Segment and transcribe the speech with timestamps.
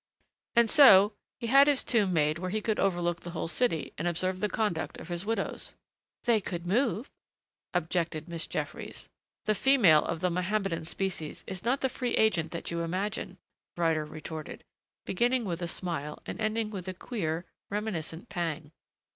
[0.55, 4.07] "And so he had his tomb made where he could overlook the whole city and
[4.07, 5.75] observe the conduct of his widows."
[6.23, 7.11] "They could move,"
[7.71, 9.09] objected Miss Jeffries.
[9.45, 13.37] "The female of the Mohammedan species is not the free agent that you imagine,"
[13.77, 14.63] Ryder retorted,
[15.05, 18.71] beginning with a smile and ending with a queer, reminiscent pang.